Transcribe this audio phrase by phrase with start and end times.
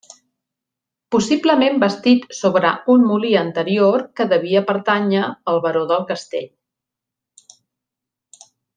[1.15, 6.53] Possiblement bastit sobre un molí anterior que devia pertànyer al baró del castell.